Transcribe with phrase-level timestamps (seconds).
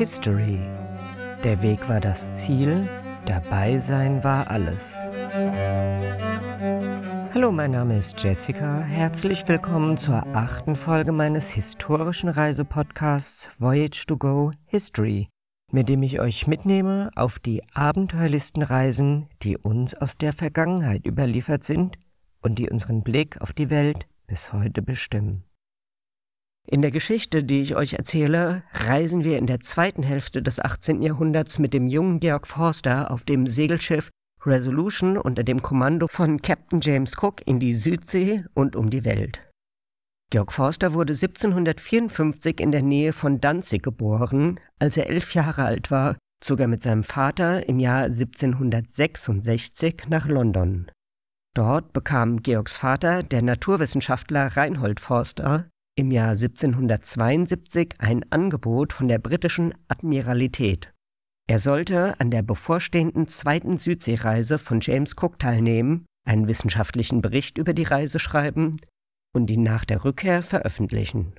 [0.00, 0.58] History.
[1.44, 2.88] Der Weg war das Ziel,
[3.26, 4.94] dabei sein war alles.
[7.34, 8.80] Hallo, mein Name ist Jessica.
[8.80, 15.28] Herzlich willkommen zur achten Folge meines historischen Reisepodcasts Voyage to Go History,
[15.70, 21.98] mit dem ich euch mitnehme auf die Abenteuerlistenreisen, die uns aus der Vergangenheit überliefert sind
[22.40, 25.44] und die unseren Blick auf die Welt bis heute bestimmen.
[26.70, 31.02] In der Geschichte, die ich euch erzähle, reisen wir in der zweiten Hälfte des 18.
[31.02, 34.08] Jahrhunderts mit dem jungen Georg Forster auf dem Segelschiff
[34.46, 39.42] Resolution unter dem Kommando von Captain James Cook in die Südsee und um die Welt.
[40.30, 44.60] Georg Forster wurde 1754 in der Nähe von Danzig geboren.
[44.78, 50.28] Als er elf Jahre alt war, zog er mit seinem Vater im Jahr 1766 nach
[50.28, 50.88] London.
[51.56, 55.64] Dort bekam Georgs Vater, der Naturwissenschaftler Reinhold Forster,
[55.96, 60.92] im Jahr 1772 ein Angebot von der britischen Admiralität.
[61.48, 67.74] Er sollte an der bevorstehenden zweiten Südseereise von James Cook teilnehmen, einen wissenschaftlichen Bericht über
[67.74, 68.76] die Reise schreiben
[69.34, 71.34] und ihn nach der Rückkehr veröffentlichen.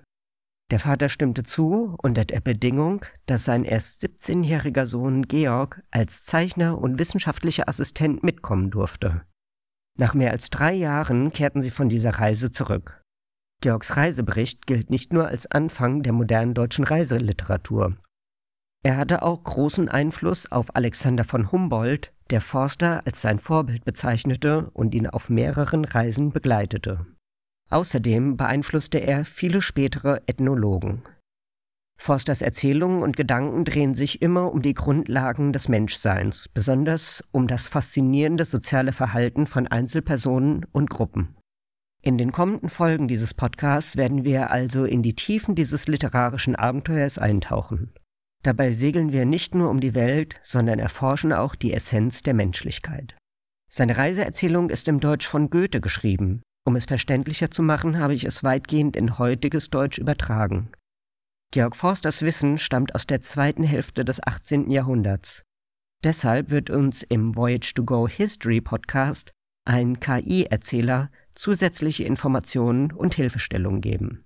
[0.72, 6.78] Der Vater stimmte zu unter der Bedingung, dass sein erst 17-jähriger Sohn Georg als Zeichner
[6.78, 9.24] und wissenschaftlicher Assistent mitkommen durfte.
[9.98, 13.01] Nach mehr als drei Jahren kehrten sie von dieser Reise zurück.
[13.62, 17.96] Georgs Reisebericht gilt nicht nur als Anfang der modernen deutschen Reiseliteratur.
[18.84, 24.72] Er hatte auch großen Einfluss auf Alexander von Humboldt, der Forster als sein Vorbild bezeichnete
[24.74, 27.06] und ihn auf mehreren Reisen begleitete.
[27.70, 31.04] Außerdem beeinflusste er viele spätere Ethnologen.
[32.00, 37.68] Forsters Erzählungen und Gedanken drehen sich immer um die Grundlagen des Menschseins, besonders um das
[37.68, 41.36] faszinierende soziale Verhalten von Einzelpersonen und Gruppen.
[42.04, 47.20] In den kommenden Folgen dieses Podcasts werden wir also in die Tiefen dieses literarischen Abenteuers
[47.20, 47.94] eintauchen.
[48.42, 53.16] Dabei segeln wir nicht nur um die Welt, sondern erforschen auch die Essenz der Menschlichkeit.
[53.72, 56.42] Seine Reiseerzählung ist im Deutsch von Goethe geschrieben.
[56.66, 60.72] Um es verständlicher zu machen, habe ich es weitgehend in heutiges Deutsch übertragen.
[61.52, 64.72] Georg Forsters Wissen stammt aus der zweiten Hälfte des 18.
[64.72, 65.44] Jahrhunderts.
[66.04, 69.32] Deshalb wird uns im Voyage to Go History Podcast
[69.66, 74.24] ein KI-Erzähler zusätzliche Informationen und Hilfestellung geben.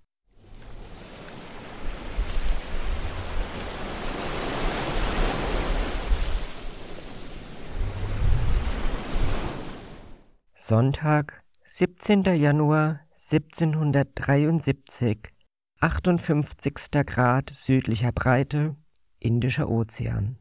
[10.53, 12.23] Sonntag, 17.
[12.23, 15.19] Januar 1773,
[15.79, 16.73] 58.
[17.05, 18.75] Grad südlicher Breite,
[19.19, 20.39] Indischer Ozean.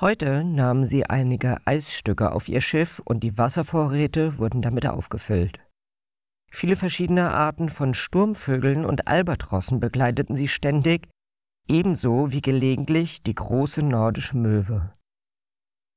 [0.00, 5.60] Heute nahmen sie einige Eisstücke auf ihr Schiff und die Wasservorräte wurden damit aufgefüllt.
[6.50, 11.08] Viele verschiedene Arten von Sturmvögeln und Albatrossen begleiteten sie ständig,
[11.68, 14.92] ebenso wie gelegentlich die große nordische Möwe.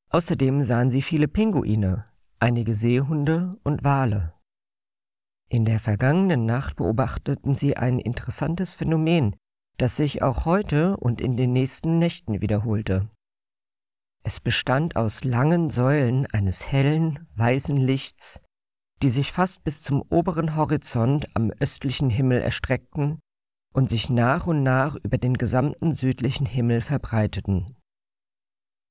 [0.09, 2.05] Außerdem sahen sie viele Pinguine,
[2.39, 4.33] einige Seehunde und Wale.
[5.49, 9.35] In der vergangenen Nacht beobachteten sie ein interessantes Phänomen,
[9.77, 13.09] das sich auch heute und in den nächsten Nächten wiederholte.
[14.27, 18.41] Es bestand aus langen Säulen eines hellen, weißen Lichts,
[19.03, 23.19] die sich fast bis zum oberen Horizont am östlichen Himmel erstreckten
[23.71, 27.75] und sich nach und nach über den gesamten südlichen Himmel verbreiteten.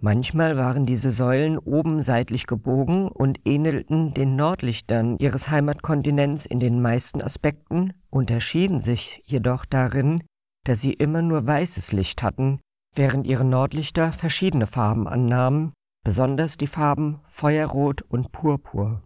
[0.01, 6.81] Manchmal waren diese Säulen oben seitlich gebogen und ähnelten den Nordlichtern ihres Heimatkontinents in den
[6.81, 10.23] meisten Aspekten, unterschieden sich jedoch darin,
[10.65, 12.61] dass sie immer nur weißes Licht hatten,
[12.95, 15.73] während ihre Nordlichter verschiedene Farben annahmen,
[16.05, 19.03] besonders die Farben Feuerrot und Purpur.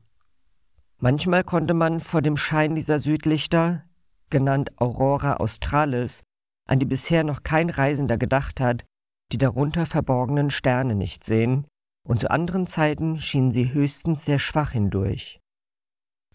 [0.99, 3.85] Manchmal konnte man vor dem Schein dieser Südlichter,
[4.31, 6.23] genannt Aurora Australis,
[6.67, 8.85] an die bisher noch kein Reisender gedacht hat,
[9.33, 11.67] die darunter verborgenen Sterne nicht sehen,
[12.07, 15.41] und zu anderen Zeiten schienen sie höchstens sehr schwach hindurch.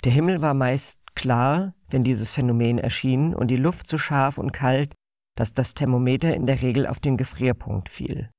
[0.03, 4.51] Der Himmel war meist klar, wenn dieses Phänomen erschien, und die Luft so scharf und
[4.51, 4.93] kalt,
[5.35, 8.29] dass das Thermometer in der Regel auf den Gefrierpunkt fiel.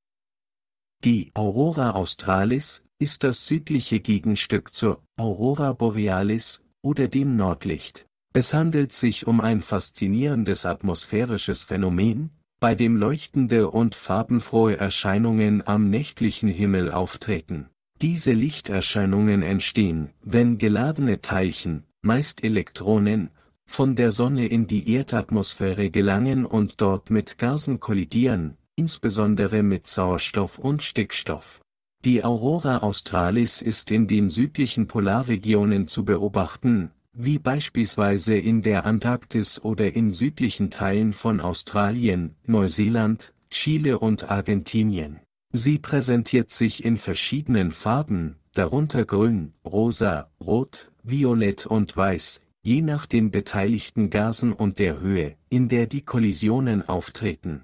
[1.05, 8.07] Die Aurora Australis ist das südliche Gegenstück zur Aurora Borealis oder dem Nordlicht.
[8.33, 15.91] Es handelt sich um ein faszinierendes atmosphärisches Phänomen, bei dem leuchtende und farbenfrohe Erscheinungen am
[15.91, 17.69] nächtlichen Himmel auftreten.
[18.01, 23.31] Diese Lichterscheinungen entstehen, wenn geladene Teilchen, meist Elektronen,
[23.67, 30.59] von der Sonne in die Erdatmosphäre gelangen und dort mit Gasen kollidieren, insbesondere mit Sauerstoff
[30.59, 31.61] und Stickstoff.
[32.05, 39.63] Die Aurora Australis ist in den südlichen Polarregionen zu beobachten, wie beispielsweise in der Antarktis
[39.63, 45.21] oder in südlichen Teilen von Australien, Neuseeland, Chile und Argentinien.
[45.53, 53.05] Sie präsentiert sich in verschiedenen Farben, darunter grün, rosa, rot, violett und weiß, je nach
[53.05, 57.63] den beteiligten Gasen und der Höhe, in der die Kollisionen auftreten.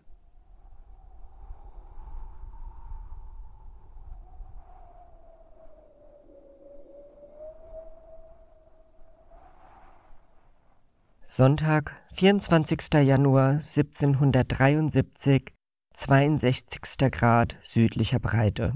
[11.25, 12.93] Sonntag, 24.
[13.03, 15.55] Januar 1773,
[15.95, 16.81] 62.
[17.11, 18.75] Grad südlicher Breite.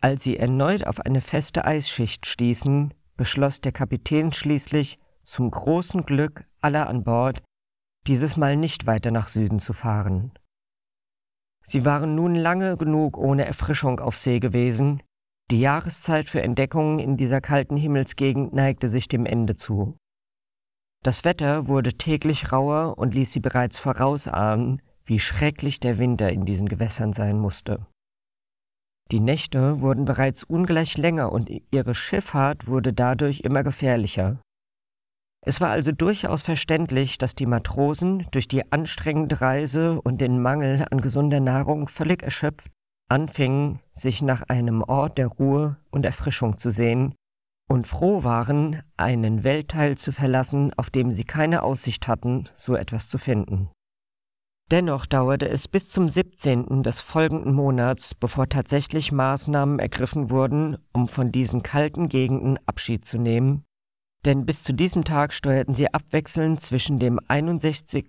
[0.00, 6.44] Als sie erneut auf eine feste Eisschicht stießen, beschloss der Kapitän schließlich, zum großen Glück
[6.60, 7.42] aller an Bord,
[8.06, 10.32] dieses Mal nicht weiter nach Süden zu fahren.
[11.64, 15.02] Sie waren nun lange genug ohne Erfrischung auf See gewesen,
[15.50, 19.96] die Jahreszeit für Entdeckungen in dieser kalten Himmelsgegend neigte sich dem Ende zu.
[21.04, 26.44] Das Wetter wurde täglich rauer und ließ sie bereits vorausahnen, wie schrecklich der Winter in
[26.44, 27.86] diesen Gewässern sein musste.
[29.12, 34.40] Die Nächte wurden bereits ungleich länger und ihre Schifffahrt wurde dadurch immer gefährlicher.
[35.42, 40.84] Es war also durchaus verständlich, dass die Matrosen durch die anstrengende Reise und den Mangel
[40.90, 42.70] an gesunder Nahrung völlig erschöpft
[43.08, 47.14] anfingen, sich nach einem Ort der Ruhe und Erfrischung zu sehen,
[47.68, 53.08] und froh waren, einen Weltteil zu verlassen, auf dem sie keine Aussicht hatten, so etwas
[53.08, 53.70] zu finden.
[54.72, 56.82] Dennoch dauerte es bis zum 17.
[56.82, 63.16] des folgenden Monats, bevor tatsächlich Maßnahmen ergriffen wurden, um von diesen kalten Gegenden Abschied zu
[63.16, 63.64] nehmen,
[64.24, 68.06] denn bis zu diesem Tag steuerten sie abwechselnd zwischen dem 61.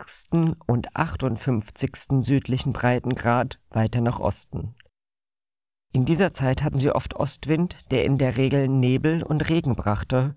[0.65, 1.91] und 58.
[2.21, 4.73] südlichen Breitengrad weiter nach Osten.
[5.93, 10.35] In dieser Zeit hatten sie oft Ostwind, der in der Regel Nebel und Regen brachte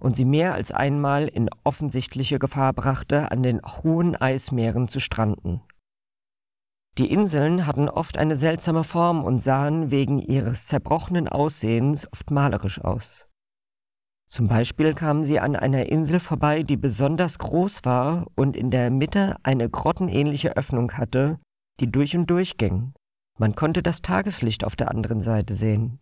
[0.00, 5.60] und sie mehr als einmal in offensichtliche Gefahr brachte, an den hohen Eismeeren zu stranden.
[6.98, 12.82] Die Inseln hatten oft eine seltsame Form und sahen wegen ihres zerbrochenen Aussehens oft malerisch
[12.82, 13.28] aus.
[14.28, 18.90] Zum Beispiel kamen sie an einer Insel vorbei, die besonders groß war und in der
[18.90, 21.38] Mitte eine grottenähnliche Öffnung hatte,
[21.80, 22.92] die durch und durch ging.
[23.38, 26.00] Man konnte das Tageslicht auf der anderen Seite sehen.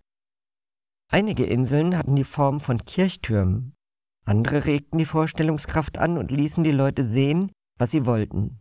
[1.12, 3.75] Einige Inseln hatten die Form von Kirchtürmen,
[4.26, 8.61] andere regten die Vorstellungskraft an und ließen die Leute sehen, was sie wollten.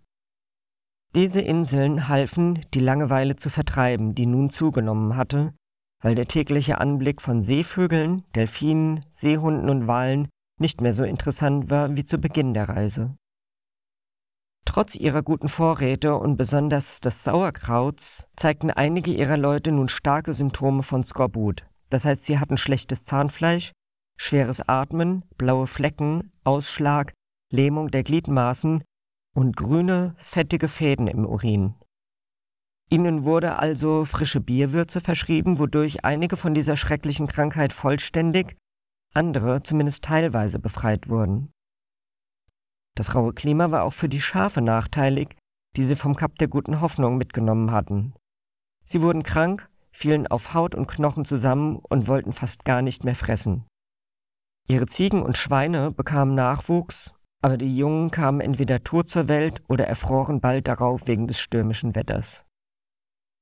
[1.15, 5.53] Diese Inseln halfen, die Langeweile zu vertreiben, die nun zugenommen hatte,
[6.01, 10.27] weil der tägliche Anblick von Seevögeln, Delfinen, Seehunden und Walen
[10.59, 13.15] nicht mehr so interessant war wie zu Beginn der Reise.
[14.65, 20.83] Trotz ihrer guten Vorräte und besonders des Sauerkrauts zeigten einige ihrer Leute nun starke Symptome
[20.83, 21.65] von Skorbut.
[21.89, 23.71] Das heißt, sie hatten schlechtes Zahnfleisch,
[24.17, 27.13] schweres Atmen, blaue Flecken, Ausschlag,
[27.51, 28.83] Lähmung der Gliedmaßen
[29.35, 31.75] und grüne, fettige Fäden im Urin.
[32.89, 38.55] Ihnen wurde also frische Bierwürze verschrieben, wodurch einige von dieser schrecklichen Krankheit vollständig,
[39.13, 41.51] andere zumindest teilweise befreit wurden.
[42.95, 45.35] Das raue Klima war auch für die Schafe nachteilig,
[45.75, 48.13] die sie vom Kap der guten Hoffnung mitgenommen hatten.
[48.85, 53.15] Sie wurden krank, fielen auf Haut und Knochen zusammen und wollten fast gar nicht mehr
[53.15, 53.65] fressen.
[54.67, 59.85] Ihre Ziegen und Schweine bekamen Nachwuchs, aber die Jungen kamen entweder tot zur Welt oder
[59.85, 62.43] erfroren bald darauf wegen des stürmischen Wetters.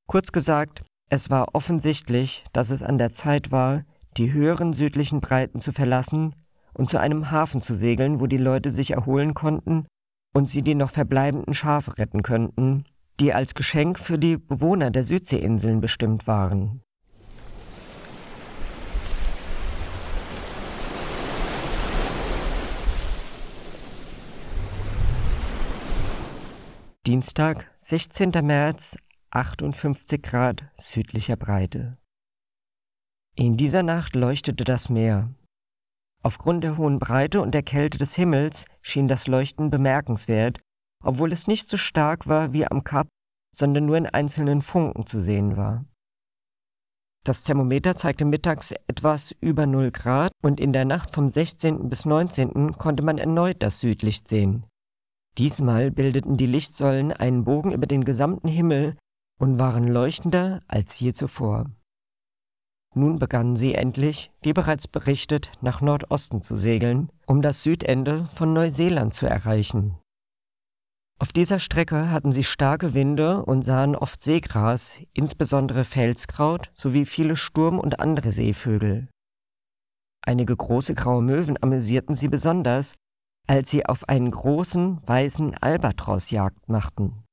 [0.06, 3.86] Kurz gesagt, es war offensichtlich, dass es an der Zeit war,
[4.18, 6.36] die höheren südlichen Breiten zu verlassen
[6.74, 9.86] und zu einem Hafen zu segeln, wo die Leute sich erholen konnten
[10.34, 12.84] und sie die noch verbleibenden Schafe retten könnten,
[13.22, 16.82] die als Geschenk für die Bewohner der Südseeinseln bestimmt waren.
[27.06, 28.32] Dienstag, 16.
[28.44, 28.96] März,
[29.32, 31.98] 58 Grad südlicher Breite.
[33.36, 35.36] In dieser Nacht leuchtete das Meer,
[36.24, 40.62] Aufgrund der hohen Breite und der Kälte des Himmels schien das Leuchten bemerkenswert,
[41.04, 43.10] obwohl es nicht so stark war wie am Kap,
[43.54, 45.84] sondern nur in einzelnen Funken zu sehen war.
[47.26, 51.90] Das Thermometer zeigte mittags etwas über 0 Grad und in der Nacht vom 16.
[51.90, 52.72] bis 19.
[52.78, 54.66] konnte man erneut das Südlicht sehen.
[55.38, 58.98] Diesmal bildeten die Lichtsäulen einen Bogen über den gesamten Himmel
[59.40, 61.72] und waren leuchtender als je zuvor.
[62.96, 68.54] Nun begannen sie endlich, wie bereits berichtet, nach Nordosten zu segeln, um das Südende von
[68.54, 69.98] Neuseeland zu erreichen.
[71.20, 77.36] Auf dieser Strecke hatten sie starke Winde und sahen oft Seegras, insbesondere Felskraut sowie viele
[77.36, 79.08] Sturm- und andere Seevögel.
[80.22, 82.96] Einige große graue Möwen amüsierten sie besonders,
[83.48, 87.24] als sie auf einen großen weißen Albatros Jagd machten.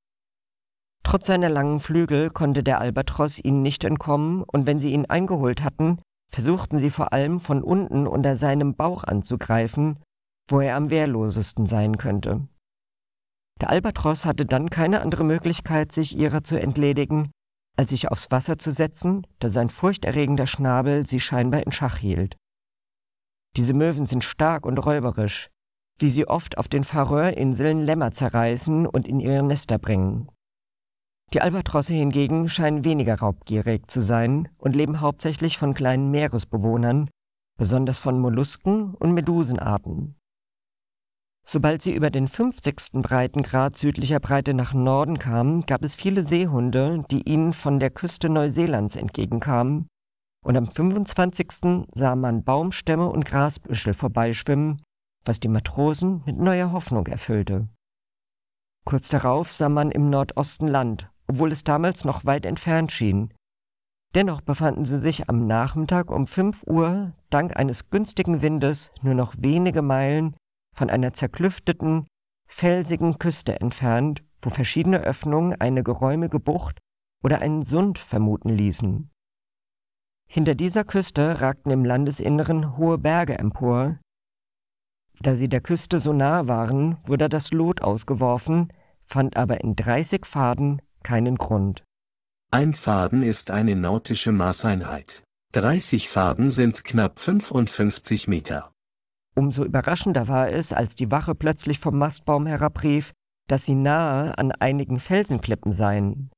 [1.03, 5.63] Trotz seiner langen Flügel konnte der Albatros ihnen nicht entkommen, und wenn sie ihn eingeholt
[5.63, 6.01] hatten,
[6.31, 9.99] versuchten sie vor allem von unten unter seinem Bauch anzugreifen,
[10.49, 12.47] wo er am wehrlosesten sein könnte.
[13.61, 17.31] Der Albatros hatte dann keine andere Möglichkeit, sich ihrer zu entledigen,
[17.77, 22.37] als sich aufs Wasser zu setzen, da sein furchterregender Schnabel sie scheinbar in Schach hielt.
[23.57, 25.51] Diese Möwen sind stark und räuberisch,
[26.01, 30.29] wie sie oft auf den Färöerinseln Lämmer zerreißen und in ihre Nester bringen.
[31.33, 37.09] Die Albatrosse hingegen scheinen weniger raubgierig zu sein und leben hauptsächlich von kleinen Meeresbewohnern,
[37.57, 40.17] besonders von Mollusken und Medusenarten.
[41.47, 43.03] Sobald sie über den 50.
[43.03, 48.29] Breitengrad südlicher Breite nach Norden kamen, gab es viele Seehunde, die ihnen von der Küste
[48.29, 49.89] Neuseelands entgegenkamen,
[50.45, 51.87] und am 25.
[51.93, 54.81] sah man Baumstämme und Grasbüschel vorbeischwimmen,
[55.25, 57.69] was die Matrosen mit neuer Hoffnung erfüllte.
[58.85, 63.33] Kurz darauf sah man im Nordosten Land, obwohl es damals noch weit entfernt schien.
[64.15, 69.35] Dennoch befanden sie sich am Nachmittag um 5 Uhr dank eines günstigen Windes nur noch
[69.39, 70.35] wenige Meilen
[70.75, 72.07] von einer zerklüfteten,
[72.49, 76.79] felsigen Küste entfernt, wo verschiedene Öffnungen eine geräumige Bucht
[77.23, 79.11] oder einen Sund vermuten ließen.
[80.29, 83.99] Hinter dieser Küste ragten im Landesinneren hohe Berge empor.
[85.23, 88.73] Da sie der Küste so nahe waren, wurde das Lot ausgeworfen,
[89.05, 91.85] fand aber in 30 Faden keinen Grund.
[92.51, 95.23] Ein Faden ist eine nautische Maßeinheit.
[95.53, 98.73] 30 Faden sind knapp 55 Meter.
[99.35, 103.13] Umso überraschender war es, als die Wache plötzlich vom Mastbaum herabrief,
[103.47, 106.31] dass sie nahe an einigen Felsenklippen seien.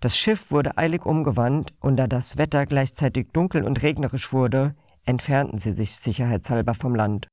[0.00, 4.74] Das Schiff wurde eilig umgewandt, und da das Wetter gleichzeitig dunkel und regnerisch wurde,
[5.04, 7.28] entfernten sie sich sicherheitshalber vom Land.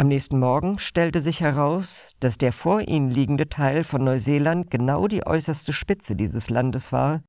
[0.00, 5.08] Am nächsten Morgen stellte sich heraus, dass der vor ihnen liegende Teil von Neuseeland genau
[5.08, 7.22] die äußerste Spitze dieses Landes war,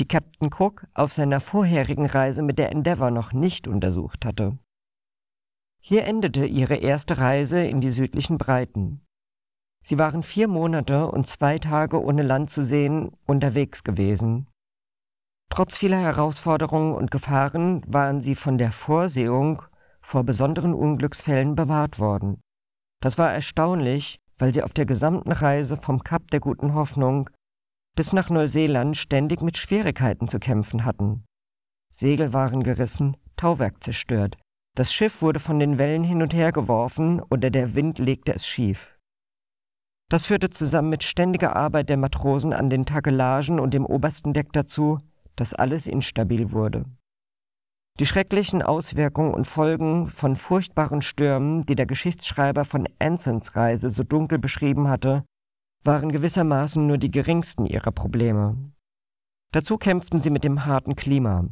[0.00, 4.58] die Captain Cook auf seiner vorherigen Reise mit der Endeavour noch nicht untersucht hatte.
[5.80, 9.06] Hier endete ihre erste Reise in die südlichen Breiten.
[9.84, 14.48] Sie waren vier Monate und zwei Tage ohne Land zu sehen unterwegs gewesen.
[15.50, 19.62] Trotz vieler Herausforderungen und Gefahren waren sie von der Vorsehung
[20.08, 22.40] vor besonderen Unglücksfällen bewahrt worden.
[23.02, 27.28] Das war erstaunlich, weil sie auf der gesamten Reise vom Kap der guten Hoffnung
[27.94, 31.26] bis nach Neuseeland ständig mit Schwierigkeiten zu kämpfen hatten.
[31.92, 34.38] Segel waren gerissen, Tauwerk zerstört,
[34.76, 38.46] das Schiff wurde von den Wellen hin und her geworfen oder der Wind legte es
[38.46, 38.96] schief.
[40.08, 44.54] Das führte zusammen mit ständiger Arbeit der Matrosen an den Takelagen und dem obersten Deck
[44.54, 45.00] dazu,
[45.36, 46.86] dass alles instabil wurde.
[48.00, 54.04] Die schrecklichen Auswirkungen und Folgen von furchtbaren Stürmen, die der Geschichtsschreiber von Ansons Reise so
[54.04, 55.24] dunkel beschrieben hatte,
[55.82, 58.56] waren gewissermaßen nur die geringsten ihrer Probleme.
[59.52, 61.48] Dazu kämpften sie mit dem harten Klima.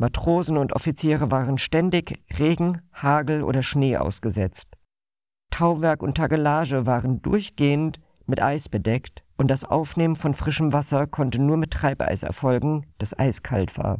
[0.00, 4.68] Matrosen und Offiziere waren ständig Regen, Hagel oder Schnee ausgesetzt.
[5.50, 11.40] Tauwerk und Tagelage waren durchgehend mit Eis bedeckt und das Aufnehmen von frischem Wasser konnte
[11.40, 13.98] nur mit Treibeis erfolgen, das eiskalt war.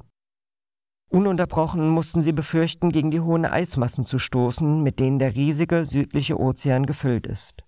[1.11, 6.39] Ununterbrochen mussten sie befürchten, gegen die hohen Eismassen zu stoßen, mit denen der riesige südliche
[6.39, 7.65] Ozean gefüllt ist.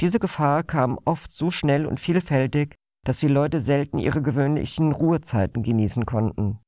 [0.00, 5.62] Diese Gefahr kam oft so schnell und vielfältig, dass die Leute selten ihre gewöhnlichen Ruhezeiten
[5.62, 6.58] genießen konnten.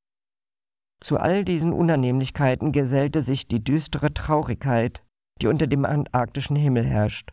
[1.00, 5.04] Zu all diesen Unannehmlichkeiten gesellte sich die düstere Traurigkeit,
[5.42, 7.30] die unter dem antarktischen Himmel herrscht,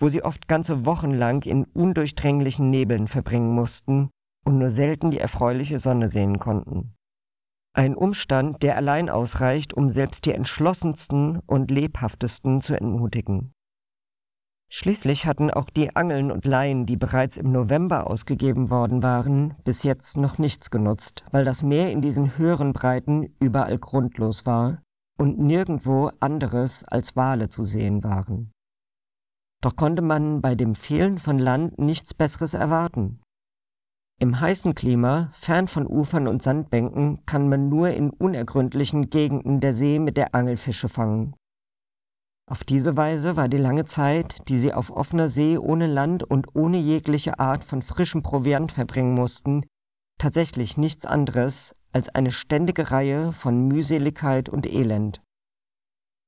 [0.00, 4.10] wo sie oft ganze Wochen lang in undurchdringlichen Nebeln verbringen mussten
[4.44, 6.94] und nur selten die erfreuliche Sonne sehen konnten.
[7.78, 13.52] Ein Umstand, der allein ausreicht, um selbst die entschlossensten und lebhaftesten zu entmutigen.
[14.68, 19.84] Schließlich hatten auch die Angeln und Leinen, die bereits im November ausgegeben worden waren, bis
[19.84, 24.82] jetzt noch nichts genutzt, weil das Meer in diesen höheren Breiten überall grundlos war
[25.16, 28.50] und nirgendwo anderes als Wale zu sehen waren.
[29.62, 33.20] Doch konnte man bei dem Fehlen von Land nichts Besseres erwarten.
[34.20, 39.72] Im heißen Klima, fern von Ufern und Sandbänken, kann man nur in unergründlichen Gegenden der
[39.72, 41.36] See mit der Angelfische fangen.
[42.50, 46.56] Auf diese Weise war die lange Zeit, die sie auf offener See ohne Land und
[46.56, 49.64] ohne jegliche Art von frischem Proviant verbringen mussten,
[50.18, 55.22] tatsächlich nichts anderes als eine ständige Reihe von Mühseligkeit und Elend.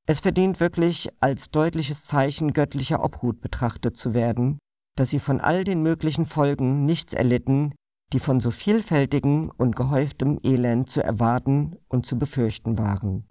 [0.07, 4.59] Es verdient wirklich als deutliches Zeichen göttlicher Obhut betrachtet zu werden,
[4.97, 7.73] dass sie von all den möglichen Folgen nichts erlitten,
[8.13, 13.25] die von so vielfältigem und gehäuftem Elend zu erwarten und zu befürchten waren.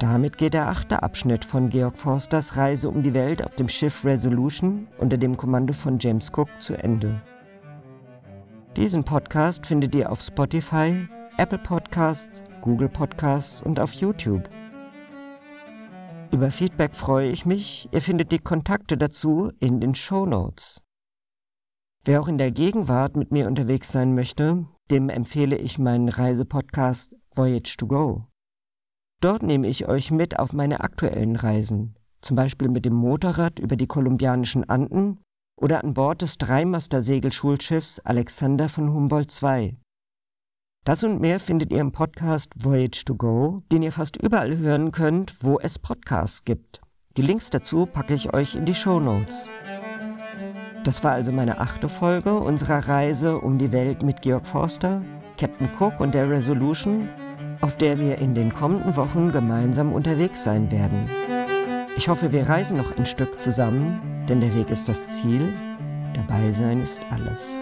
[0.00, 4.04] Damit geht der achte Abschnitt von Georg Forsters Reise um die Welt auf dem Schiff
[4.04, 7.20] Resolution unter dem Kommando von James Cook zu Ende.
[8.76, 14.48] Diesen Podcast findet ihr auf Spotify, Apple Podcasts, Google Podcasts und auf YouTube.
[16.32, 17.88] Über Feedback freue ich mich.
[17.92, 20.80] Ihr findet die Kontakte dazu in den Show Notes.
[22.04, 27.14] Wer auch in der Gegenwart mit mir unterwegs sein möchte, dem empfehle ich meinen Reisepodcast
[27.34, 28.26] Voyage to Go.
[29.20, 33.76] Dort nehme ich euch mit auf meine aktuellen Reisen, zum Beispiel mit dem Motorrad über
[33.76, 35.20] die kolumbianischen Anden
[35.60, 39.76] oder an Bord des Dreimaster-Segelschullschiffs Alexander von Humboldt II.
[40.86, 44.90] Das und mehr findet ihr im Podcast Voyage to Go, den ihr fast überall hören
[44.90, 46.80] könnt, wo es Podcasts gibt.
[47.18, 49.50] Die Links dazu packe ich euch in die Show Notes.
[50.84, 55.02] Das war also meine achte Folge unserer Reise um die Welt mit Georg Forster,
[55.38, 57.08] Captain Cook und der Resolution,
[57.60, 61.04] auf der wir in den kommenden Wochen gemeinsam unterwegs sein werden.
[61.98, 65.52] Ich hoffe, wir reisen noch ein Stück zusammen, denn der Weg ist das Ziel,
[66.14, 67.60] dabei sein ist alles.